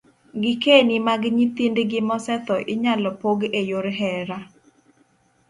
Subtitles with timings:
[0.41, 4.37] Gikeni mag nyithindgi mosetho inyalo pog e yor hera